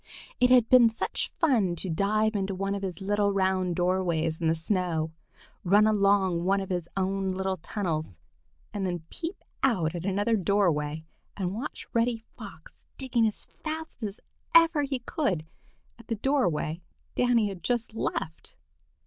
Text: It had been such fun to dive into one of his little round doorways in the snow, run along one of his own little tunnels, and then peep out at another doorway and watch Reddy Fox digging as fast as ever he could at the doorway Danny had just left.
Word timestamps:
It 0.39 0.49
had 0.49 0.67
been 0.67 0.89
such 0.89 1.29
fun 1.39 1.75
to 1.75 1.87
dive 1.87 2.35
into 2.35 2.55
one 2.55 2.73
of 2.73 2.81
his 2.81 3.01
little 3.01 3.31
round 3.31 3.75
doorways 3.75 4.41
in 4.41 4.47
the 4.47 4.55
snow, 4.55 5.11
run 5.63 5.85
along 5.85 6.43
one 6.43 6.59
of 6.59 6.71
his 6.71 6.89
own 6.97 7.33
little 7.33 7.57
tunnels, 7.57 8.17
and 8.73 8.83
then 8.83 9.03
peep 9.11 9.43
out 9.61 9.93
at 9.93 10.03
another 10.03 10.35
doorway 10.35 11.05
and 11.37 11.53
watch 11.53 11.85
Reddy 11.93 12.17
Fox 12.35 12.83
digging 12.97 13.27
as 13.27 13.45
fast 13.63 14.01
as 14.01 14.19
ever 14.55 14.81
he 14.81 14.97
could 14.97 15.43
at 15.99 16.07
the 16.07 16.15
doorway 16.15 16.81
Danny 17.13 17.49
had 17.49 17.61
just 17.63 17.93
left. 17.93 18.55